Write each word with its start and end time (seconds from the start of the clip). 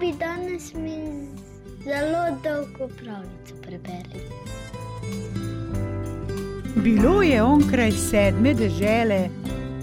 bi 0.00 0.12
danes 0.18 0.74
mi 0.74 0.98
zelo 1.84 2.24
dolgo 2.44 2.88
pravljico 2.96 3.54
preberli. 3.62 4.20
Bilo 6.84 7.22
je 7.22 7.42
onkraj 7.42 7.92
sedme 7.92 8.54
dežele, 8.54 9.28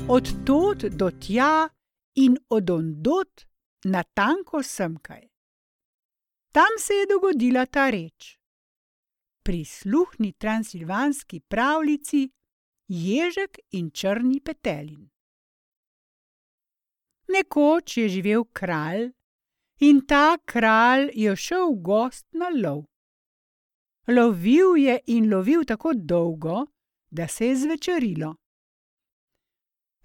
od 0.10 0.46
tod 0.46 0.78
do 0.78 1.12
tja 1.12 1.70
in 2.16 2.38
od 2.50 2.70
ondot 2.70 3.46
na 3.84 4.04
tanko 4.04 4.64
semkaj. 4.64 5.28
Tam 6.52 6.80
se 6.80 6.94
je 6.94 7.06
dogodila 7.06 7.66
ta 7.66 7.90
reč: 7.90 8.40
Prisluhni 9.44 10.32
transilvanski 10.32 11.40
pravljici 11.40 12.30
Ježek 12.88 13.60
in 13.72 13.92
črni 13.92 14.40
petelin. 14.40 15.10
Nekoč 17.28 17.98
je 17.98 18.10
živel 18.10 18.44
kralj 18.54 19.12
in 19.80 20.02
ta 20.06 20.38
kralj 20.46 21.10
je 21.14 21.36
šel 21.36 21.72
v 21.72 21.82
gost 21.82 22.26
na 22.32 22.50
lov. 22.64 22.84
Lovil 24.08 24.76
je 24.78 25.00
in 25.08 25.30
lovil 25.30 25.64
tako 25.66 25.94
dolgo, 25.94 26.66
da 27.12 27.28
se 27.28 27.48
je 27.48 27.56
zvečerilo. 27.56 28.36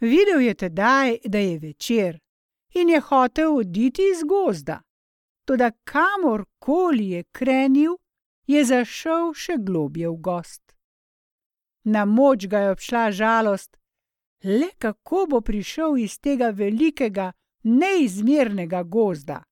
Videl 0.00 0.40
je 0.40 0.54
tedaj, 0.54 1.18
da 1.24 1.38
je 1.38 1.58
večer, 1.58 2.18
in 2.74 2.88
je 2.88 3.00
hotel 3.00 3.56
oditi 3.56 4.02
iz 4.12 4.22
gozda, 4.22 4.80
toda 5.44 5.70
kamor 5.84 6.44
koli 6.58 7.08
je 7.08 7.24
krenil, 7.32 7.96
je 8.46 8.64
zašel 8.64 9.32
še 9.34 9.56
globje 9.58 10.08
v 10.08 10.16
gost. 10.20 10.74
Na 11.84 12.04
moč 12.04 12.46
ga 12.46 12.58
je 12.58 12.70
obšla 12.70 13.10
žalost, 13.10 13.76
le 14.44 14.70
kako 14.78 15.26
bo 15.30 15.40
prišel 15.40 15.96
iz 15.98 16.18
tega 16.20 16.50
velikega, 16.50 17.32
neizmernega 17.62 18.82
gozda. 18.82 19.42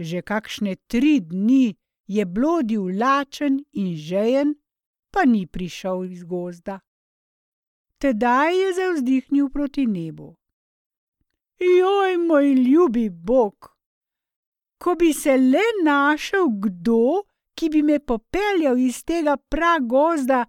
Že 0.00 0.22
kakšne 0.24 0.76
tri 0.88 1.20
dni 1.20 1.76
je 2.08 2.24
blodil 2.24 2.88
lačen 2.96 3.60
in 3.76 3.92
žejen, 3.96 4.54
pa 5.12 5.28
ni 5.28 5.46
prišel 5.46 6.08
iz 6.08 6.24
gozda. 6.24 6.80
Tedaj 8.00 8.56
je 8.56 8.68
zavzdihnil 8.74 9.50
proti 9.52 9.86
nebu. 9.86 10.36
Joj, 11.60 12.16
moj 12.16 12.54
ljubi 12.54 13.10
Bog! 13.10 13.76
Ko 14.78 14.94
bi 14.94 15.12
se 15.12 15.36
le 15.36 15.66
našel 15.84 16.48
kdo, 16.62 17.28
ki 17.54 17.68
bi 17.68 17.82
me 17.82 17.98
popeljal 18.00 18.78
iz 18.78 19.04
tega 19.04 19.36
pragozda, 19.36 20.46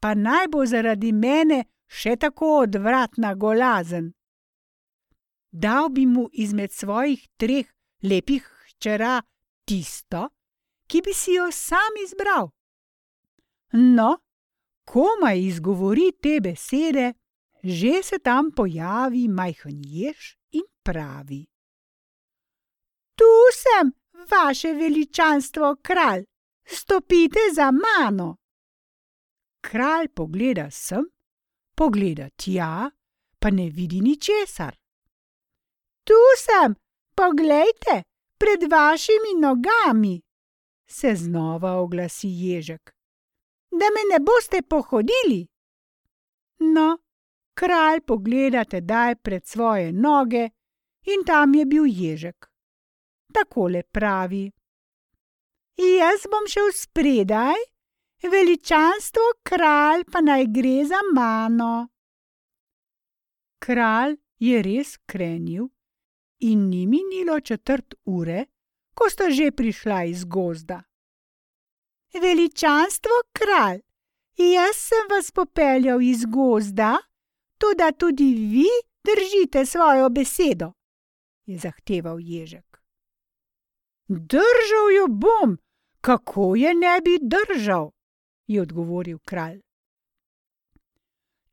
pa 0.00 0.14
naj 0.14 0.48
bo 0.48 0.64
zaradi 0.64 1.12
mene 1.12 1.64
še 1.86 2.16
tako 2.16 2.48
odvratna 2.62 3.34
golazen. 3.34 4.12
Dal 5.52 5.92
bi 5.92 6.06
mu 6.06 6.28
izmed 6.32 6.72
svojih 6.72 7.28
treh 7.36 7.68
lepih 8.02 8.53
hčera 8.76 9.22
tisto, 9.64 10.28
ki 10.86 11.00
bi 11.02 11.14
si 11.14 11.34
jo 11.34 11.50
sam 11.52 11.98
izbral. 12.04 12.50
No, 13.72 14.18
komaj 14.84 15.38
izgovori 15.40 16.12
te 16.22 16.40
besede, 16.40 17.14
že 17.62 18.02
se 18.02 18.18
tam 18.18 18.52
pojavi 18.52 19.28
majhen 19.28 19.80
jež 19.84 20.36
in 20.52 20.66
pravi: 20.82 21.46
Tu 23.16 23.32
sem, 23.52 23.92
vaše 24.30 24.72
veličanstvo, 24.72 25.76
kralj, 25.82 26.24
stopite 26.64 27.40
za 27.54 27.70
mano. 27.70 28.36
Kralj 29.60 30.08
pogleda 30.08 30.70
sem, 30.70 31.04
pogleda 31.74 32.28
tja, 32.36 32.90
pa 33.38 33.50
ne 33.50 33.70
vidi 33.70 34.00
ničesar. 34.00 34.76
Tu 36.04 36.20
sem, 36.38 36.74
poglejte, 37.16 38.02
pred 38.38 38.70
vašimi 38.70 39.32
nogami, 39.40 40.22
se 40.86 41.14
znova 41.14 41.72
oglasi 41.72 42.28
ježek. 42.28 42.94
Da 43.70 43.86
me 43.94 44.02
ne 44.12 44.18
boste 44.20 44.62
pohodili. 44.62 45.46
No, 46.58 46.98
kralj 47.54 48.00
pogleda 48.00 48.64
tedaj 48.64 49.16
pred 49.16 49.46
svoje 49.46 49.92
noge 49.92 50.50
in 51.04 51.24
tam 51.26 51.54
je 51.54 51.64
bil 51.66 51.86
ježek. 51.86 52.50
Takole 53.32 53.82
pravi: 53.82 54.52
Jaz 55.76 56.26
bom 56.30 56.46
šel 56.48 56.70
spredaj, 56.72 57.58
veličanstvo 58.22 59.22
kralj 59.42 60.04
pa 60.12 60.20
naj 60.20 60.46
gre 60.46 60.84
za 60.84 61.00
mano. 61.14 61.88
Kralj 63.58 64.16
je 64.38 64.62
res 64.62 64.96
krenil 65.06 65.73
in 66.38 66.68
ni 66.68 66.86
minilo 66.86 67.40
četrt 67.40 67.94
ure, 68.04 68.44
ko 68.94 69.10
sta 69.10 69.30
že 69.30 69.50
prišla 69.50 70.04
iz 70.04 70.24
gozda. 70.24 70.82
Veličanstvo 72.14 73.10
kralj, 73.32 73.80
jaz 74.36 74.76
sem 74.76 75.08
vas 75.10 75.30
popeljal 75.30 76.02
iz 76.02 76.24
gozda, 76.24 76.98
tudi 77.58 77.90
tudi 77.98 78.34
vi 78.34 78.68
držite 79.04 79.66
svojo 79.66 80.08
besedo, 80.10 80.72
je 81.46 81.58
zahteval 81.58 82.20
ježek. 82.20 82.80
Držal 84.08 84.90
jo 84.96 85.06
bom, 85.08 85.58
kako 86.00 86.56
je 86.56 86.74
ne 86.74 87.00
bi 87.04 87.18
držal, 87.22 87.90
je 88.46 88.62
odgovoril 88.62 89.18
kralj. 89.18 89.60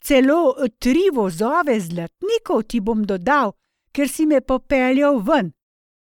Celo 0.02 0.56
tri 0.80 1.10
vozove 1.14 1.80
zlatnikov 1.80 2.64
ti 2.64 2.80
bom 2.80 3.04
dodal, 3.06 3.52
ker 3.92 4.10
si 4.10 4.26
me 4.26 4.42
popeljal 4.42 5.20
ven, 5.20 5.52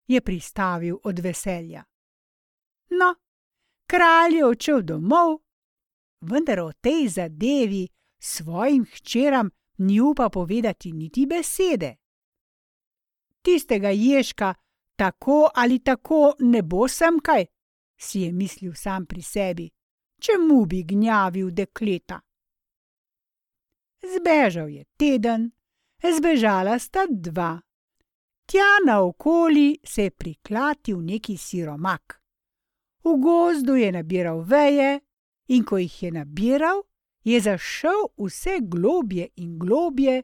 je 0.07 0.21
pristavil 0.21 0.99
od 1.05 1.19
veselja. 1.19 1.85
No, 2.91 3.15
kralj 3.87 4.37
je 4.37 4.45
odšel 4.45 4.83
domov, 4.83 5.41
vendar 6.21 6.61
o 6.61 6.73
tej 6.73 7.09
zadevi 7.09 7.89
svojim 8.19 8.85
hčeram 8.85 9.51
ni 9.79 10.01
upal 10.01 10.31
povedati 10.31 10.93
niti 10.93 11.27
besede. 11.27 11.97
Tistega 13.43 13.91
ježka 13.91 14.55
tako 14.97 15.51
ali 15.55 15.79
tako 15.79 16.35
ne 16.39 16.63
bo 16.63 16.89
sem 16.89 17.21
kaj, 17.21 17.47
si 17.97 18.21
je 18.21 18.33
mislil 18.33 18.75
sam 18.75 19.07
pri 19.07 19.23
sebi, 19.23 19.71
če 20.21 20.39
mu 20.39 20.65
bi 20.67 20.83
gnjavil 20.83 21.51
dekleta. 21.51 22.21
Zbežal 24.15 24.69
je 24.69 24.85
teden, 24.97 25.51
zbežala 26.03 26.79
sta 26.79 27.07
dva. 27.11 27.61
Tja 28.47 28.79
naokoli 28.87 29.79
se 29.85 30.03
je 30.03 30.11
priklatil 30.11 31.01
neki 31.01 31.37
siromak. 31.37 32.21
V 33.05 33.17
gozdu 33.23 33.75
je 33.75 33.93
nabiral 33.93 34.41
veje, 34.41 35.01
in 35.49 35.65
ko 35.65 35.79
jih 35.79 36.03
je 36.03 36.11
nabiral, 36.13 36.83
je 37.25 37.41
zašel 37.41 38.09
vse 38.19 38.59
globje 38.61 39.29
in 39.37 39.59
globje, 39.59 40.23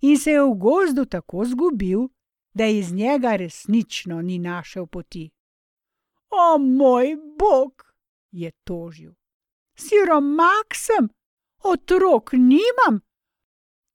in 0.00 0.18
se 0.18 0.30
je 0.30 0.42
v 0.42 0.54
gozdu 0.54 1.04
tako 1.04 1.44
zgubil, 1.44 2.08
da 2.54 2.66
iz 2.66 2.92
njega 2.92 3.36
resnično 3.36 4.22
ni 4.22 4.38
našel 4.38 4.86
poti. 4.86 5.30
O 6.30 6.58
moj 6.58 7.16
bog, 7.38 7.94
je 8.30 8.50
tožil. 8.64 9.12
Siromak 9.76 10.74
sem, 10.74 11.08
otrok 11.64 12.32
nimam, 12.32 13.00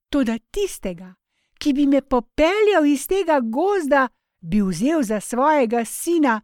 toda 0.08 0.38
tistega, 0.50 1.14
ki 1.58 1.72
bi 1.72 1.86
me 1.86 2.02
popeljal 2.02 2.86
iz 2.86 3.06
tega 3.06 3.40
gozda, 3.40 4.08
bi 4.40 4.62
vzel 4.62 5.02
za 5.02 5.20
svojega 5.20 5.84
sina, 5.84 6.40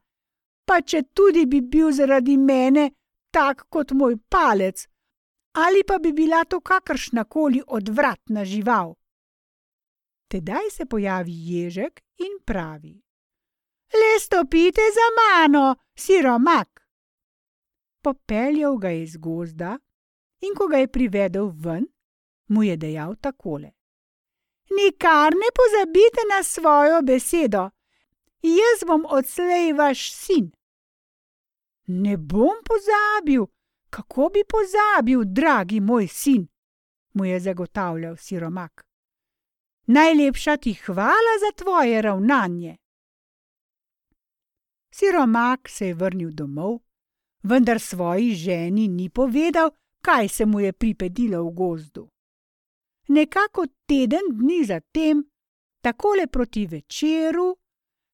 pa 0.67 0.81
če 0.83 1.03
tudi 1.15 1.47
bi 1.47 1.61
bil 1.61 1.93
zaradi 1.93 2.37
mene 2.37 2.91
tak 3.31 3.67
kot 3.71 3.93
moj 3.93 4.17
palec, 4.29 4.87
ali 5.55 5.85
pa 5.87 5.99
bi 5.99 6.13
bila 6.13 6.45
to 6.45 6.61
kakršna 6.61 7.25
koli 7.25 7.63
odvratna 7.67 8.45
žival. 8.45 8.95
Tedaj 10.29 10.71
se 10.71 10.87
pojavi 10.87 11.35
ježek 11.51 12.01
in 12.19 12.39
pravi: 12.45 12.95
Le 13.95 14.21
stopite 14.21 14.83
za 14.95 15.09
mano, 15.21 15.77
siromak. 15.95 16.81
Popeljal 18.03 18.77
ga 18.77 18.89
je 18.89 19.03
iz 19.03 19.17
gozda 19.17 19.79
in 20.41 20.55
ko 20.55 20.67
ga 20.69 20.77
je 20.77 20.89
privedel 20.89 21.51
ven, 21.55 21.87
mu 22.49 22.63
je 22.63 22.77
dejal 22.77 23.17
takole: 23.17 23.71
Nikar 24.71 25.33
ne 25.35 25.49
pozabite 25.59 26.23
na 26.37 26.43
svojo 26.43 27.03
besedo, 27.03 27.71
jaz 28.43 28.85
bom 28.87 29.07
odslej 29.09 29.73
vaš 29.73 30.13
sin. 30.13 30.51
Ne 31.87 32.17
bom 32.17 32.57
pozabil, 32.65 33.47
kako 33.91 34.31
bi 34.35 34.43
pozabil, 34.49 35.25
dragi 35.25 35.81
moj 35.81 36.09
sin, 36.09 36.47
mu 37.13 37.25
je 37.25 37.41
zagotavljal 37.41 38.17
siromak. 38.17 38.85
Najlepša 39.87 40.57
ti 40.57 40.75
hvala 40.75 41.35
za 41.41 41.65
tvoje 41.65 42.03
ravnanje. 42.03 42.77
Siromak 44.91 45.69
se 45.69 45.87
je 45.87 45.95
vrnil 45.95 46.31
domov, 46.31 46.79
vendar 47.43 47.81
svoji 47.81 48.35
ženi 48.35 48.89
ni 48.89 49.11
povedal, 49.11 49.71
kaj 50.01 50.29
se 50.29 50.47
mu 50.47 50.61
je 50.61 50.73
pripedilo 50.73 51.45
v 51.45 51.51
gozdu. 51.51 52.14
Nekako 53.15 53.67
teden 53.87 54.27
dni 54.39 54.65
zatem, 54.65 55.25
takole 55.81 56.27
proti 56.27 56.67
večeru, 56.67 57.57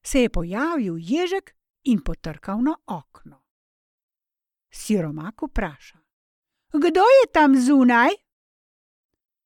se 0.02 0.23
je 0.23 0.31
pojavil 0.31 0.97
ježek 0.99 1.56
in 1.82 2.02
potrkal 2.05 2.62
na 2.62 2.75
okno. 2.87 3.44
Siromak 4.70 5.43
vpraša: 5.43 5.99
Kdo 6.73 7.00
je 7.00 7.32
tam 7.32 7.56
zunaj? 7.56 8.11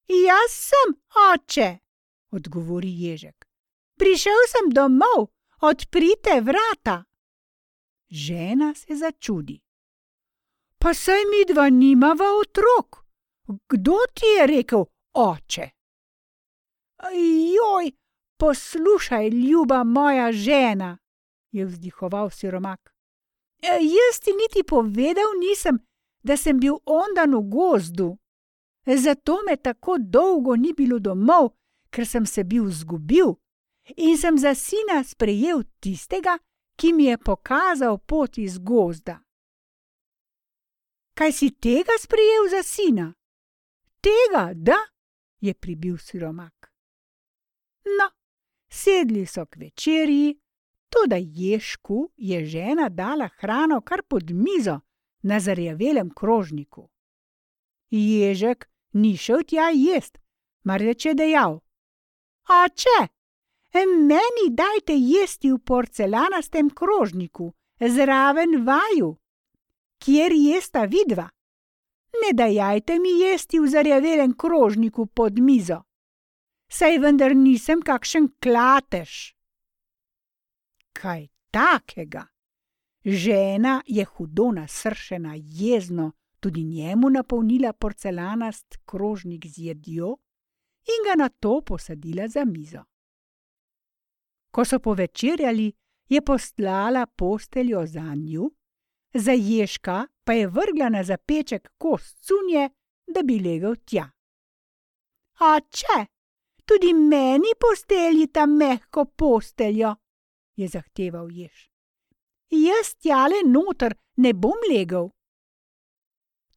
Jaz 0.09 0.51
sem, 0.51 0.95
oče, 1.33 1.79
odgovori 2.31 2.91
ježek. 3.03 3.47
Prišel 3.99 4.41
sem 4.49 4.71
domov, 4.71 5.31
odprite 5.61 6.41
vrata. 6.41 7.05
Žena 8.11 8.75
se 8.75 8.97
začudi. 8.97 9.61
Pa 10.79 10.95
saj 10.95 11.25
mi 11.31 11.55
dva 11.55 11.69
nimava 11.69 12.27
otrok. 12.41 13.05
Kdo 13.69 13.97
ti 14.15 14.27
je 14.27 14.47
rekel, 14.47 14.85
oče? 15.15 15.71
Joj, 17.55 17.93
poslušaj, 18.37 19.29
ljuba 19.29 19.85
moja 19.85 20.33
žena, 20.33 20.99
je 21.51 21.65
vzdihoval 21.65 22.31
siromak. 22.31 22.95
Jaz 23.63 24.21
ti 24.25 24.31
niti 24.33 24.67
povedal 24.69 25.31
nisem, 25.41 25.79
da 26.23 26.37
sem 26.37 26.61
bil 26.61 26.77
ondan 26.85 27.35
v 27.35 27.43
gozdu. 27.49 28.17
Zato 28.87 29.39
me 29.47 29.57
tako 29.57 29.97
dolgo 29.99 30.57
ni 30.57 30.73
bilo 30.73 30.99
domov, 30.99 31.51
ker 31.91 32.07
sem 32.07 32.27
se 32.27 32.45
bil 32.45 32.69
zgubil 32.71 33.35
in 33.97 34.19
sem 34.19 34.39
za 34.39 34.55
sina 34.55 35.05
sprejel 35.05 35.63
tistega, 35.81 36.39
ki 36.77 36.93
mi 36.93 37.05
je 37.05 37.19
pokazal 37.19 37.99
pot 37.99 38.39
iz 38.39 38.59
gozda. 38.59 39.21
Kaj 41.15 41.33
si 41.33 41.51
tega 41.51 41.95
sprejel 42.01 42.49
za 42.51 42.63
sina? 42.63 43.13
Tega, 44.01 44.53
da, 44.55 44.77
je 45.45 45.55
pribil 45.55 45.99
siromak. 45.99 46.73
No, 47.85 48.09
sedli 48.71 49.27
so 49.27 49.45
k 49.47 49.57
večerji, 49.57 50.41
toda 50.89 51.17
ješku 51.21 52.13
je 52.17 52.45
žena 52.47 52.89
dala 52.89 53.29
hrano 53.39 53.81
kar 53.81 54.03
pod 54.09 54.31
mizo 54.31 54.81
na 55.23 55.41
zarjavelem 55.41 56.11
krožniku. 56.11 56.89
Ježek 57.91 58.71
ni 58.93 59.17
šel 59.17 59.45
tja 59.45 59.69
jest, 59.75 60.19
marveč 60.65 61.05
je 61.07 61.15
dejal: 61.15 61.61
Oče, 62.49 63.01
meni 64.09 64.49
dajte 64.51 64.97
jesti 64.97 65.53
v 65.53 65.59
porcelanastem 65.59 66.71
krožniku, 66.71 67.53
zraven 67.81 68.65
vaju, 68.65 69.17
kjer 69.99 70.33
jesta 70.33 70.85
vidva. 70.85 71.29
Ne 72.23 72.33
dajajte 72.33 72.99
mi 72.99 73.21
jesti 73.21 73.61
v 73.61 73.69
zarjavelem 73.69 74.37
krožniku 74.37 75.07
pod 75.07 75.39
mizo. 75.39 75.83
Saj 76.69 76.99
vendar 76.99 77.35
nisem 77.37 77.83
kakšen 77.83 78.29
klatež. 78.43 79.35
Kaj 80.93 81.29
takega? 81.51 82.27
Žena 83.05 83.83
je 83.87 84.05
hudo 84.05 84.51
nasršena, 84.53 85.35
jezno, 85.37 86.13
tudi 86.41 86.65
njemu 86.65 87.11
napolnila 87.11 87.73
porcelanast 87.73 88.79
krožnik 88.87 89.47
z 89.47 89.59
jedjo 89.59 90.17
in 90.85 91.05
ga 91.07 91.15
na 91.23 91.29
to 91.29 91.61
posadila 91.61 92.29
za 92.29 92.45
mizo. 92.45 92.85
Ko 94.51 94.65
so 94.65 94.79
povečerjali, 94.79 95.73
je 96.09 96.21
poslala 96.23 97.07
posteljo 97.07 97.87
za 97.87 98.15
njo, 98.15 98.51
za 99.15 99.33
ježka 99.33 100.07
pa 100.25 100.33
je 100.33 100.47
vrgla 100.47 100.89
na 100.89 101.05
zapeček 101.05 101.69
kost 101.79 102.19
cunje, 102.27 102.71
da 103.07 103.23
bi 103.23 103.39
legel 103.39 103.77
tja. 103.85 104.11
Oče, 105.41 106.07
tudi 106.65 106.93
meni 106.95 107.53
posteljita 107.61 108.47
mehko 108.47 109.05
posteljo, 109.05 109.95
je 110.57 110.69
zahteval 110.69 111.31
jež. 111.31 111.69
Jaz 112.51 112.95
tjale 113.03 113.43
noter 113.47 113.95
ne 114.17 114.33
bom 114.33 114.59
legel. 114.71 115.09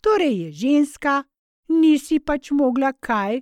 Torej 0.01 0.41
je 0.41 0.51
ženska, 0.51 1.23
nisi 1.67 2.19
pač 2.19 2.51
mogla 2.51 2.93
kaj, 2.93 3.41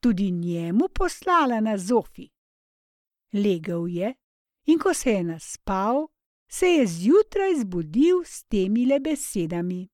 tudi 0.00 0.30
njemu 0.30 0.88
poslala 0.88 1.60
na 1.60 1.76
zofi. 1.78 2.30
Legel 3.32 3.86
je 3.86 4.14
in 4.66 4.78
ko 4.78 4.94
se 4.94 5.10
je 5.10 5.24
naspal, 5.24 6.06
se 6.50 6.66
je 6.66 6.86
zjutraj 6.86 7.54
zbudil 7.54 8.24
s 8.24 8.44
temi 8.44 8.86
le 8.86 9.00
besedami. 9.00 9.88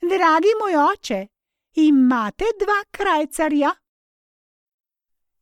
Dragi 0.00 0.52
moj 0.60 0.74
oče, 0.92 1.26
imate 1.74 2.44
dva 2.60 2.80
krajcarja? 2.90 3.70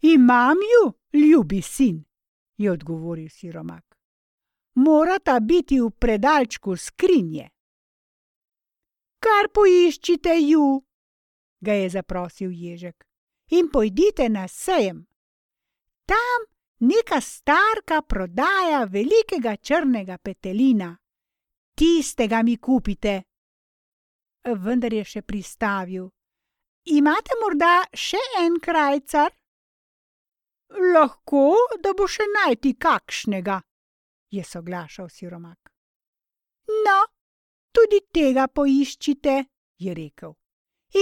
Imam 0.00 0.56
ju, 0.72 0.92
ljubi 1.12 1.62
sin, 1.62 2.04
je 2.56 2.72
odgovoril 2.72 3.28
siromak. 3.28 3.98
Morata 4.74 5.40
biti 5.40 5.80
v 5.80 5.90
predalčku 5.90 6.76
skrinje. 6.76 7.48
Kar 9.18 9.50
poiščite 9.54 10.36
ju, 10.40 10.84
ga 11.60 11.72
je 11.72 11.90
zaprosil 11.90 12.50
ježek, 12.52 13.04
in 13.50 13.68
pojdite 13.68 14.28
na 14.28 14.48
sejem. 14.48 15.06
Tam 16.06 16.46
neka 16.80 17.20
starka 17.20 18.02
prodaja 18.02 18.84
velikega 18.84 19.56
črnega 19.56 20.18
petelina. 20.18 20.96
Tistega 21.74 22.42
mi 22.42 22.56
kupite. 22.56 23.22
Vendar 24.44 24.92
je 24.92 25.04
še 25.04 25.22
pristavil. 25.22 26.08
Imate 26.96 27.36
morda 27.40 27.84
še 27.92 28.20
en 28.40 28.56
krajcar? 28.60 29.32
Lahko, 30.94 31.56
da 31.82 31.92
bo 31.98 32.06
še 32.08 32.24
najti 32.30 32.76
kakšnega, 32.80 33.58
je 34.32 34.44
soglašal 34.46 35.10
siromak. 35.10 35.72
No, 36.86 36.98
tudi 37.74 38.00
tega 38.14 38.46
poiščite, 38.48 39.34
je 39.82 39.94
rekel. 39.94 40.36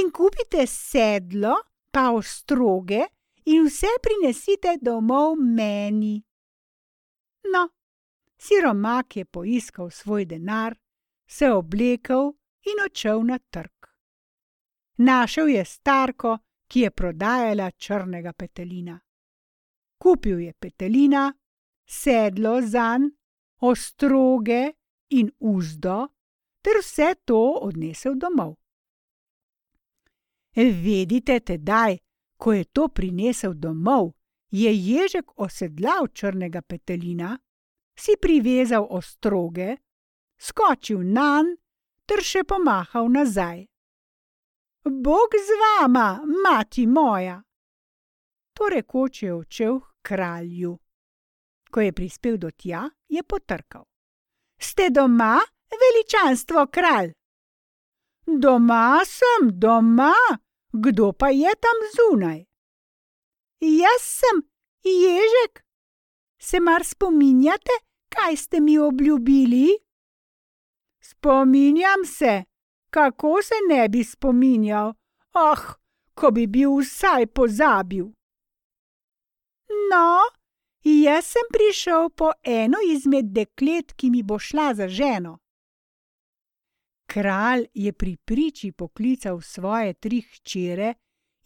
In 0.00 0.10
kupite 0.10 0.66
sedlo, 0.66 1.54
pa 1.92 2.08
ostroge 2.16 3.04
in 3.48 3.64
vse 3.64 3.88
prinesite 4.02 4.76
domov 4.80 5.36
meni. 5.36 6.16
No, 7.52 7.68
siromak 8.36 9.16
je 9.16 9.24
poiskal 9.24 9.90
svoj 9.90 10.24
denar, 10.24 10.76
se 11.26 11.50
oblekel 11.50 12.32
in 12.62 12.84
odšel 12.84 13.24
na 13.24 13.38
trg. 13.38 13.86
Našel 14.96 15.48
je 15.48 15.64
starko, 15.64 16.38
ki 16.68 16.80
je 16.80 16.90
prodajala 16.90 17.70
črnega 17.70 18.32
petelina. 18.32 18.98
Kupil 19.98 20.40
je 20.40 20.52
petelina, 20.52 21.32
sedlo 21.86 22.60
zanj, 22.60 23.08
ostroge 23.60 24.72
in 25.08 25.30
uzdo, 25.38 26.08
ter 26.60 26.82
vse 26.82 27.14
to 27.24 27.40
odnesel 27.62 28.14
domov. 28.14 28.56
Vedite 30.54 31.40
tedaj, 31.40 31.96
ko 32.38 32.52
je 32.52 32.64
to 32.64 32.88
prinesel 32.88 33.52
domov, 33.54 34.14
je 34.50 34.70
ježek 34.72 35.36
osedlal 35.36 36.08
črnega 36.08 36.62
petelina, 36.62 37.36
si 37.98 38.14
privezal 38.16 38.86
ostroge, 38.90 39.76
skočil 40.38 41.02
na 41.02 41.42
njega 41.42 41.66
ter 42.08 42.24
še 42.24 42.42
pomahal 42.48 43.10
nazaj. 43.12 43.66
Bog 44.88 45.36
z 45.36 45.58
vama, 45.62 46.08
mati 46.44 46.86
moja! 46.88 47.36
To 48.56 48.68
rekoč 48.72 49.22
je 49.22 49.34
odšel 49.34 49.80
k 49.80 49.88
kralju. 50.10 50.72
Ko 51.70 51.84
je 51.84 51.92
prispel 51.92 52.38
do 52.40 52.50
tja, 52.50 52.86
je 53.12 53.22
potrkal. 53.22 53.84
Ste 54.58 54.88
doma, 54.90 55.36
veličanstvo 55.68 56.64
kralj? 56.72 57.12
Doma 58.24 59.04
sem, 59.04 59.52
doma, 59.52 60.14
Kdo 60.72 61.12
pa 61.12 61.28
je 61.30 61.54
tam 61.60 61.78
zunaj? 61.96 62.44
Jaz 63.60 64.02
sem 64.02 64.42
ježek. 64.84 65.64
Se 66.38 66.60
mar 66.60 66.84
spominjate, 66.84 67.72
kaj 68.08 68.36
ste 68.36 68.60
mi 68.60 68.78
obljubili? 68.78 69.78
Spominjam 71.00 72.04
se, 72.04 72.44
kako 72.90 73.42
se 73.42 73.54
ne 73.68 73.88
bi 73.88 74.04
spominjal. 74.04 74.94
Oh, 75.34 75.74
ko 76.14 76.30
bi 76.30 76.46
bil 76.46 76.78
vsaj 76.80 77.26
pozabil. 77.26 78.06
No, 79.90 80.20
jaz 80.84 81.24
sem 81.24 81.48
prišel 81.52 82.10
po 82.10 82.32
eno 82.42 82.78
izmed 82.92 83.32
deklet, 83.32 83.92
ki 83.92 84.10
mi 84.10 84.22
bo 84.22 84.38
šla 84.38 84.74
za 84.74 84.88
ženo. 84.88 85.38
Kralj 87.08 87.66
je 87.74 87.92
pri 87.92 88.16
priči 88.16 88.72
poklical 88.72 89.40
svoje 89.40 89.94
tri 89.94 90.20
hčere 90.20 90.94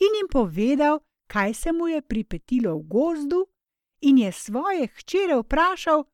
in 0.03 0.17
jim 0.19 0.29
povedal, 0.31 0.99
kaj 1.27 1.55
se 1.55 1.73
mu 1.73 1.89
je 1.89 2.03
pripetilo 2.03 2.75
v 2.77 2.83
gozdu, 2.83 3.47
in 4.03 4.19
je 4.19 4.33
svoje 4.33 4.87
hčere 4.87 5.37
vprašal, 5.39 6.05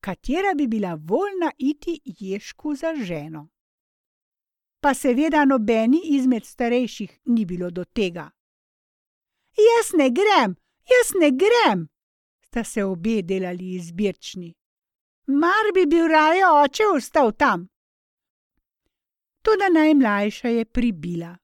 katera 0.00 0.54
bi 0.54 0.66
bila 0.66 0.94
voljna 0.94 1.52
iti 1.58 2.00
ješku 2.04 2.74
za 2.74 2.94
ženo. 2.94 3.48
Pa 4.80 4.94
seveda 4.94 5.44
nobeni 5.44 6.00
izmed 6.04 6.44
starejših 6.44 7.20
ni 7.24 7.44
bilo 7.44 7.70
do 7.70 7.84
tega. 7.84 8.30
Jaz 9.68 9.92
ne 9.98 10.10
grem, 10.10 10.56
jaz 10.92 11.12
ne 11.20 11.30
grem, 11.30 11.88
sta 12.46 12.64
se 12.64 12.84
obe 12.84 13.22
delali 13.22 13.74
izbirčni. 13.74 14.54
Mar 15.26 15.72
bi 15.74 15.86
bil 15.86 16.08
raje 16.08 16.44
oče 16.48 16.82
ostal 16.96 17.32
tam? 17.32 17.68
Toda 19.44 19.68
najmlajša 19.68 20.48
je 20.48 20.64
pribila. 20.64 21.36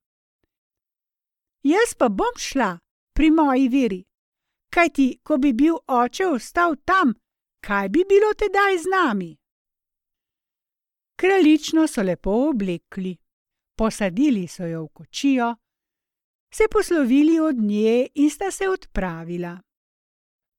Jaz 1.62 1.94
pa 1.98 2.08
bom 2.08 2.34
šla 2.38 2.78
pri 3.12 3.30
moji 3.30 3.68
veri, 3.68 4.04
kajti 4.72 5.08
ko 5.22 5.36
bi 5.36 5.52
bil 5.52 5.76
oče 5.86 6.26
ostal 6.26 6.76
tam, 6.84 7.12
kaj 7.60 7.88
bi 7.88 8.04
bilo 8.08 8.32
tedaj 8.34 8.78
z 8.78 8.86
nami? 8.94 9.30
Kraljično 11.20 11.86
so 11.86 12.02
lepo 12.02 12.30
oblekli, 12.48 13.16
posadili 13.76 14.48
so 14.48 14.64
jo 14.66 14.84
v 14.84 14.88
kočijo, 14.88 15.56
se 16.54 16.64
poslovili 16.72 17.40
od 17.40 17.56
nje 17.56 18.08
in 18.14 18.30
sta 18.30 18.50
se 18.50 18.68
odpravila. 18.68 19.58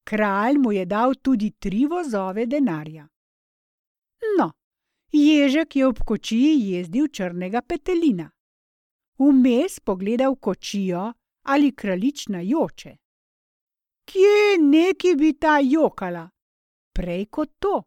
Kralj 0.04 0.58
mu 0.58 0.72
je 0.72 0.86
dal 0.86 1.16
tudi 1.16 1.52
tri 1.52 1.86
vozove 1.86 2.46
denarja. 2.46 3.08
No, 4.38 4.52
ježek 5.12 5.76
je 5.76 5.88
ob 5.88 6.00
kočiji 6.06 6.72
jezdil 6.72 7.08
črnega 7.08 7.62
petelina. 7.62 8.32
Vmes 9.20 9.80
pogledal 9.80 10.36
kočijo 10.36 11.14
ali 11.44 11.76
kraljična 11.76 12.42
joče. 12.42 12.98
Kje 14.06 14.58
neki 14.60 15.16
bi 15.16 15.34
ta 15.34 15.60
jokala? 15.60 16.30
Prej 16.94 17.26
kot 17.26 17.50
to. 17.60 17.84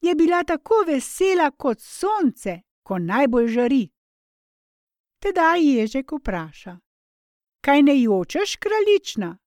Je 0.00 0.14
bila 0.14 0.44
tako 0.44 0.74
vesela 0.86 1.50
kot 1.50 1.80
sonce, 1.80 2.60
ko 2.82 2.98
najbolj 2.98 3.48
žari. 3.48 3.84
Tedaj 5.22 5.62
ježek 5.62 6.12
vpraša: 6.12 6.78
Kaj 7.60 7.82
ne 7.82 8.00
jočeš, 8.00 8.56
kraljična? 8.56 9.38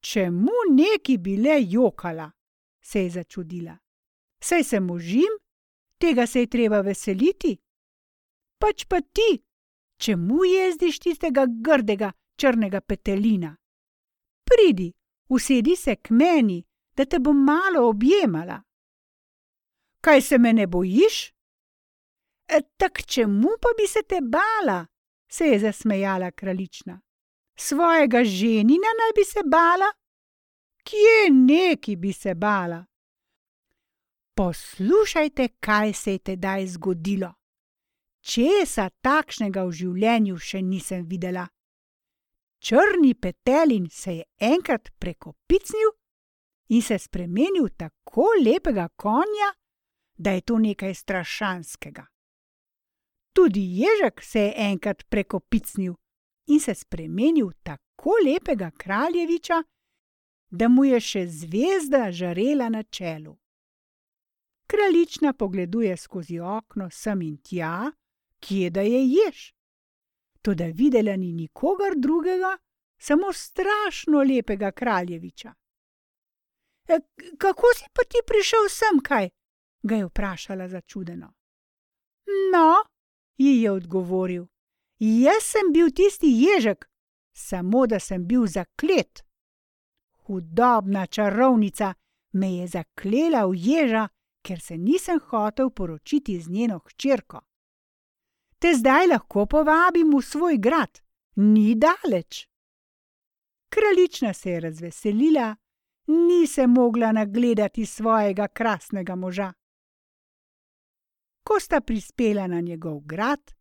Čemu 0.00 0.58
neki 0.70 1.18
bi 1.18 1.36
le 1.36 1.56
jokala? 1.68 2.30
se 2.82 3.02
je 3.02 3.10
začudila. 3.10 3.78
Saj 4.44 4.64
se 4.64 4.80
možim, 4.80 5.32
tega 6.02 6.26
se 6.26 6.40
je 6.40 6.50
treba 6.50 6.80
veseliti. 6.82 7.54
Pač 8.58 8.84
pa 8.90 8.98
ti, 9.00 9.30
čemu 10.02 10.44
jezdiš 10.44 10.98
tistega 10.98 11.46
grdega 11.46 12.12
črnega 12.36 12.80
petelina? 12.80 13.54
Pridi, 14.44 14.90
usedi 15.30 15.76
se 15.76 15.96
k 15.96 16.10
meni, 16.10 16.58
da 16.96 17.04
te 17.04 17.18
bom 17.18 17.44
malo 17.44 17.86
objemala. 17.88 18.58
Kaj 20.02 20.20
se 20.20 20.38
me 20.38 20.52
ne 20.52 20.66
bojiš? 20.66 21.18
E, 22.48 22.58
tak 22.76 23.06
čemu 23.06 23.54
pa 23.62 23.70
bi 23.78 23.86
se 23.86 24.02
te 24.02 24.18
bala? 24.20 24.86
se 25.32 25.44
je 25.44 25.58
zasmejala 25.58 26.30
kraljična. 26.30 27.00
Svojega 27.56 28.24
ženina 28.24 28.90
naj 28.98 29.12
bi 29.16 29.24
se 29.24 29.40
bala? 29.46 29.88
Kje 30.84 31.30
neki 31.30 31.96
bi 31.96 32.12
se 32.12 32.34
bala? 32.34 32.84
Poslušajte, 34.34 35.48
kaj 35.60 35.92
se 35.92 36.12
je 36.12 36.18
tedaj 36.18 36.66
zgodilo. 36.66 37.34
Česa 38.20 38.88
takšnega 39.02 39.64
v 39.66 39.72
življenju 39.72 40.38
še 40.38 40.62
nisem 40.62 41.02
videla. 41.04 41.48
Črni 42.62 43.14
petelin 43.14 43.88
se 43.90 44.14
je 44.14 44.24
enkrat 44.38 44.88
prekopicnil 44.98 45.90
in 46.68 46.82
se 46.82 46.98
spremenil 46.98 47.66
v 47.66 47.74
tako 47.76 48.28
lepega 48.44 48.88
konja, 48.96 49.50
da 50.14 50.30
je 50.30 50.40
to 50.40 50.58
nekaj 50.58 50.94
strašanskega. 50.94 52.06
Tudi 53.32 53.60
ježek 53.82 54.22
se 54.22 54.40
je 54.40 54.54
enkrat 54.70 55.04
prekopicnil 55.08 55.94
in 56.46 56.60
se 56.60 56.74
spremenil 56.74 57.48
v 57.48 57.58
tako 57.62 58.16
lepega 58.24 58.70
kraljeviča, 58.70 59.62
da 60.50 60.68
mu 60.68 60.84
je 60.84 61.00
še 61.00 61.26
zvezda 61.26 62.10
žarela 62.12 62.68
na 62.68 62.82
čelu. 62.82 63.41
Kraljična 64.72 65.32
pogleduje 65.32 65.96
skozi 65.96 66.38
okno 66.38 66.90
sem 66.90 67.22
in 67.22 67.36
tja, 67.36 67.92
kje 68.40 68.70
da 68.70 68.80
je 68.80 69.08
ješ. 69.08 69.54
Toda 70.42 70.64
videla 70.64 71.16
ni 71.16 71.32
nikogar 71.32 71.92
drugega, 71.96 72.58
samo 72.98 73.32
strašno 73.32 74.22
lepega 74.22 74.70
kraljeviča. 74.72 75.54
E, 76.88 76.98
kako 77.38 77.66
si 77.76 77.84
pa 77.92 78.02
ti 78.02 78.18
prišel 78.26 78.68
sem, 78.68 79.00
kaj? 79.00 79.28
ga 79.82 79.96
je 79.96 80.06
vprašala 80.06 80.68
začudeno. 80.68 81.32
No, 82.52 82.74
ji 83.36 83.62
je 83.62 83.70
odgovoril, 83.70 84.46
jaz 84.98 85.42
sem 85.42 85.72
bil 85.72 85.90
tisti 85.90 86.26
ježek, 86.26 86.88
samo 87.32 87.86
da 87.86 88.00
sem 88.00 88.26
bil 88.26 88.46
zaklet. 88.46 89.24
Hudobna 90.12 91.06
čarovnica 91.06 91.94
me 92.32 92.54
je 92.56 92.66
zaklela 92.66 93.46
v 93.46 93.54
ježa 93.56 94.08
ker 94.42 94.60
se 94.60 94.76
nisem 94.78 95.20
hotel 95.20 95.70
poročiti 95.70 96.40
z 96.40 96.48
njeno 96.48 96.78
hčerko. 96.78 97.40
Te 98.58 98.74
zdaj 98.74 99.06
lahko 99.06 99.46
povabim 99.46 100.12
v 100.16 100.22
svoj 100.22 100.58
grad, 100.58 101.00
ni 101.36 101.74
daleč. 101.74 102.48
Kraljična 103.68 104.34
se 104.34 104.50
je 104.50 104.60
razveselila, 104.60 105.56
ni 106.06 106.46
se 106.46 106.66
mogla 106.66 107.12
nagledati 107.12 107.86
svojega 107.86 108.48
krasnega 108.48 109.14
moža. 109.14 109.52
Ko 111.44 111.60
sta 111.60 111.80
prispela 111.80 112.46
na 112.46 112.60
njegov 112.60 113.00
grad, 113.00 113.54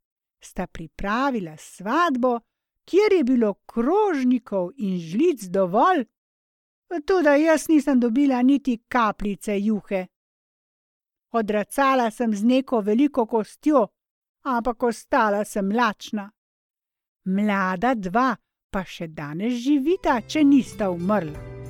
sta 0.43 0.67
pripravila 0.67 1.57
svatbo, 1.57 2.39
kjer 2.85 3.13
je 3.17 3.23
bilo 3.23 3.53
krožnikov 3.53 4.71
in 4.77 5.00
žlic 5.00 5.43
dovolj, 5.43 6.05
tudi 7.05 7.43
jaz 7.43 7.69
nisem 7.69 8.00
dobila 8.00 8.41
niti 8.41 8.83
kapljice 8.88 9.59
juhe. 9.59 10.07
Odracala 11.31 12.09
sem 12.11 12.35
z 12.35 12.43
neko 12.43 12.81
veliko 12.81 13.25
kostjo, 13.25 13.88
ampak 14.43 14.83
ostala 14.83 15.45
sem 15.45 15.71
lačna. 15.71 16.27
Mlada 17.25 17.93
dva 17.95 18.35
pa 18.71 18.83
še 18.88 19.07
danes 19.07 19.59
živita, 19.63 20.21
če 20.27 20.43
nista 20.43 20.89
umrla. 20.91 21.61